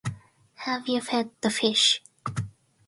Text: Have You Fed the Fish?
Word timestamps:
Have 0.65 0.87
You 0.87 0.99
Fed 0.99 1.29
the 1.41 1.51
Fish? 1.51 2.01